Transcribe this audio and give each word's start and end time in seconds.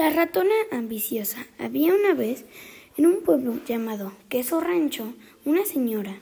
La 0.00 0.08
ratona 0.08 0.54
ambiciosa. 0.70 1.46
Había 1.58 1.94
una 1.94 2.14
vez 2.14 2.46
en 2.96 3.04
un 3.04 3.20
pueblo 3.20 3.60
llamado 3.66 4.14
Queso 4.30 4.58
Rancho 4.58 5.12
una 5.44 5.66
señora. 5.66 6.18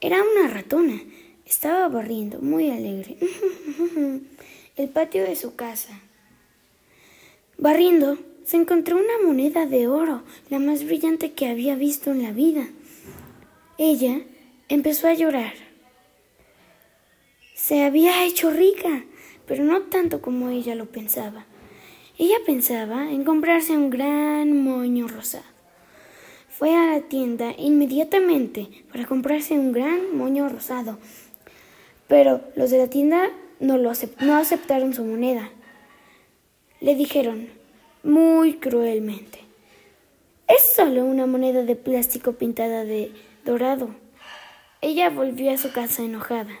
Era 0.00 0.24
una 0.24 0.48
ratona. 0.48 1.00
Estaba 1.44 1.86
barriendo 1.86 2.40
muy 2.40 2.68
alegre 2.68 3.16
el 4.76 4.88
patio 4.88 5.22
de 5.22 5.36
su 5.36 5.54
casa. 5.54 6.00
Barriendo, 7.58 8.18
se 8.44 8.56
encontró 8.56 8.96
una 8.96 9.24
moneda 9.24 9.66
de 9.66 9.86
oro, 9.86 10.24
la 10.50 10.58
más 10.58 10.84
brillante 10.84 11.30
que 11.30 11.46
había 11.46 11.76
visto 11.76 12.10
en 12.10 12.24
la 12.24 12.32
vida. 12.32 12.66
Ella 13.78 14.22
empezó 14.68 15.06
a 15.06 15.14
llorar. 15.14 15.54
Se 17.54 17.84
había 17.84 18.24
hecho 18.24 18.50
rica, 18.50 19.04
pero 19.46 19.62
no 19.62 19.82
tanto 19.82 20.20
como 20.20 20.50
ella 20.50 20.74
lo 20.74 20.86
pensaba. 20.86 21.46
Ella 22.18 22.36
pensaba 22.46 23.10
en 23.10 23.24
comprarse 23.24 23.76
un 23.76 23.90
gran 23.90 24.64
moño 24.64 25.06
rosado. 25.06 25.44
Fue 26.48 26.74
a 26.74 26.94
la 26.94 27.02
tienda 27.02 27.52
inmediatamente 27.58 28.68
para 28.90 29.04
comprarse 29.04 29.52
un 29.52 29.72
gran 29.72 30.16
moño 30.16 30.48
rosado, 30.48 30.98
pero 32.08 32.40
los 32.54 32.70
de 32.70 32.78
la 32.78 32.88
tienda 32.88 33.28
no, 33.60 33.76
lo 33.76 33.90
aceptaron 33.90 34.94
su 34.94 35.04
moneda. 35.04 35.50
Le 36.80 36.94
dijeron 36.94 37.48
muy 38.02 38.54
cruelmente, 38.54 39.40
es 40.48 40.62
solo 40.74 41.04
una 41.04 41.26
moneda 41.26 41.64
de 41.64 41.76
plástico 41.76 42.32
pintada 42.32 42.84
de 42.84 43.12
dorado. 43.44 43.90
Ella 44.80 45.10
volvió 45.10 45.50
a 45.50 45.58
su 45.58 45.70
casa 45.70 46.02
enojada 46.02 46.54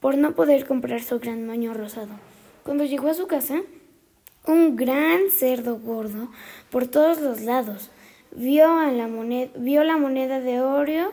por 0.00 0.16
no 0.16 0.34
poder 0.34 0.64
comprar 0.64 1.02
su 1.02 1.18
gran 1.18 1.46
moño 1.46 1.74
rosado. 1.74 2.14
Cuando 2.62 2.84
llegó 2.84 3.08
a 3.08 3.14
su 3.14 3.26
casa, 3.26 3.60
un 4.46 4.76
gran 4.76 5.30
cerdo 5.30 5.78
gordo 5.78 6.30
por 6.70 6.86
todos 6.86 7.20
los 7.20 7.40
lados. 7.42 7.90
Vio, 8.32 8.66
la, 8.90 9.08
moneda, 9.08 9.50
la 9.56 9.96
moneda 9.96 10.40
de 10.40 10.60
oro 10.60 11.12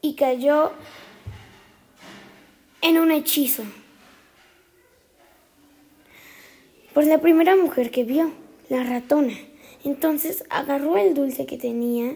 y 0.00 0.14
cayó 0.14 0.72
en 2.80 2.98
un 2.98 3.10
hechizo 3.10 3.64
por 6.94 7.04
la 7.04 7.18
primera 7.18 7.56
mujer 7.56 7.90
que 7.90 8.04
vio, 8.04 8.30
la 8.68 8.82
ratona. 8.82 9.34
Entonces 9.84 10.44
agarró 10.48 10.96
el 10.96 11.14
dulce 11.14 11.44
que 11.44 11.58
tenía 11.58 12.14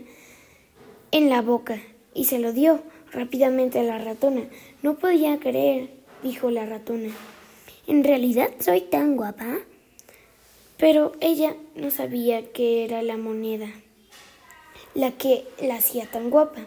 en 1.11 1.29
la 1.29 1.42
boca 1.42 1.81
y 2.14 2.25
se 2.25 2.39
lo 2.39 2.53
dio 2.53 2.83
rápidamente 3.12 3.79
a 3.79 3.83
la 3.83 3.98
ratona. 3.98 4.42
No 4.83 4.95
podía 4.95 5.39
creer, 5.39 5.91
dijo 6.23 6.51
la 6.51 6.64
ratona. 6.64 7.11
¿En 7.87 8.05
realidad 8.05 8.51
soy 8.59 8.81
tan 8.83 9.17
guapa? 9.17 9.59
Pero 10.81 11.12
ella 11.20 11.55
no 11.77 11.91
sabía 11.91 12.50
que 12.53 12.84
era 12.84 13.03
la 13.03 13.19
moneda 13.19 13.69
la 14.95 15.12
que 15.12 15.45
la 15.62 15.77
hacía 15.77 16.06
tan 16.06 16.31
guapa. 16.31 16.67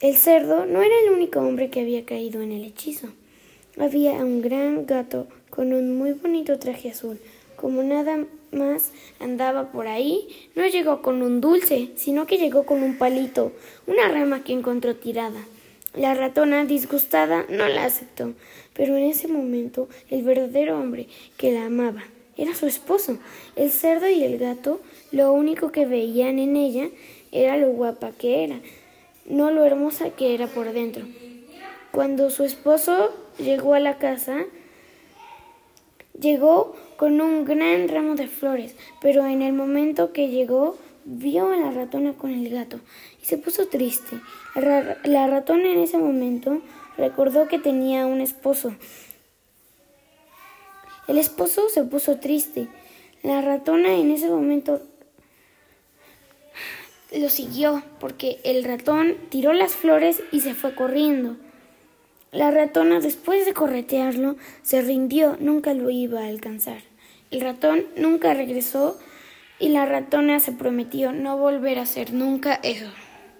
El 0.00 0.16
cerdo 0.16 0.66
no 0.66 0.82
era 0.82 0.94
el 1.04 1.12
único 1.12 1.38
hombre 1.40 1.70
que 1.70 1.80
había 1.80 2.04
caído 2.04 2.42
en 2.42 2.52
el 2.52 2.64
hechizo. 2.64 3.08
Había 3.78 4.12
un 4.12 4.42
gran 4.42 4.86
gato 4.86 5.28
con 5.48 5.72
un 5.72 5.96
muy 5.96 6.12
bonito 6.12 6.58
traje 6.58 6.90
azul. 6.90 7.18
Como 7.56 7.82
nada 7.82 8.26
más 8.52 8.92
andaba 9.18 9.72
por 9.72 9.86
ahí, 9.86 10.28
no 10.54 10.66
llegó 10.66 11.00
con 11.00 11.22
un 11.22 11.40
dulce, 11.40 11.90
sino 11.96 12.26
que 12.26 12.38
llegó 12.38 12.64
con 12.64 12.82
un 12.82 12.98
palito, 12.98 13.52
una 13.86 14.08
rama 14.08 14.44
que 14.44 14.52
encontró 14.52 14.96
tirada. 14.96 15.42
La 15.94 16.12
ratona, 16.12 16.66
disgustada, 16.66 17.46
no 17.48 17.66
la 17.68 17.84
aceptó, 17.84 18.34
pero 18.74 18.96
en 18.96 19.04
ese 19.04 19.28
momento 19.28 19.88
el 20.10 20.22
verdadero 20.22 20.78
hombre 20.78 21.06
que 21.38 21.52
la 21.52 21.64
amaba 21.64 22.04
era 22.36 22.54
su 22.54 22.66
esposo. 22.66 23.18
El 23.56 23.70
cerdo 23.70 24.08
y 24.08 24.22
el 24.22 24.38
gato 24.38 24.80
lo 25.12 25.32
único 25.32 25.72
que 25.72 25.86
veían 25.86 26.38
en 26.38 26.56
ella 26.56 26.88
era 27.32 27.56
lo 27.56 27.70
guapa 27.70 28.12
que 28.12 28.44
era, 28.44 28.60
no 29.26 29.50
lo 29.50 29.64
hermosa 29.64 30.10
que 30.10 30.34
era 30.34 30.46
por 30.46 30.72
dentro. 30.72 31.04
Cuando 31.92 32.30
su 32.30 32.44
esposo 32.44 33.10
llegó 33.38 33.74
a 33.74 33.80
la 33.80 33.98
casa, 33.98 34.44
llegó 36.18 36.76
con 36.96 37.20
un 37.20 37.44
gran 37.44 37.88
ramo 37.88 38.14
de 38.14 38.28
flores, 38.28 38.74
pero 39.00 39.26
en 39.26 39.42
el 39.42 39.52
momento 39.52 40.12
que 40.12 40.28
llegó 40.28 40.76
vio 41.04 41.48
a 41.50 41.56
la 41.56 41.70
ratona 41.70 42.14
con 42.14 42.30
el 42.30 42.48
gato 42.50 42.80
y 43.22 43.26
se 43.26 43.38
puso 43.38 43.68
triste. 43.68 44.18
La 45.04 45.26
ratona 45.26 45.70
en 45.70 45.78
ese 45.78 45.98
momento 45.98 46.60
recordó 46.96 47.48
que 47.48 47.58
tenía 47.58 48.06
un 48.06 48.20
esposo 48.20 48.74
el 51.08 51.18
esposo 51.18 51.68
se 51.68 51.82
puso 51.84 52.16
triste. 52.18 52.68
La 53.22 53.40
ratona 53.40 53.94
en 53.94 54.10
ese 54.10 54.28
momento 54.28 54.80
lo 57.14 57.28
siguió 57.28 57.82
porque 58.00 58.40
el 58.44 58.64
ratón 58.64 59.16
tiró 59.28 59.52
las 59.52 59.74
flores 59.74 60.22
y 60.32 60.40
se 60.40 60.54
fue 60.54 60.74
corriendo. 60.74 61.36
La 62.32 62.50
ratona, 62.50 63.00
después 63.00 63.46
de 63.46 63.54
corretearlo, 63.54 64.36
se 64.62 64.82
rindió, 64.82 65.36
nunca 65.40 65.72
lo 65.74 65.90
iba 65.90 66.20
a 66.20 66.26
alcanzar. 66.26 66.82
El 67.30 67.40
ratón 67.40 67.84
nunca 67.96 68.34
regresó 68.34 68.98
y 69.58 69.70
la 69.70 69.86
ratona 69.86 70.40
se 70.40 70.52
prometió 70.52 71.12
no 71.12 71.38
volver 71.38 71.78
a 71.78 71.82
hacer 71.82 72.12
nunca 72.12 72.60
eso. 72.62 72.90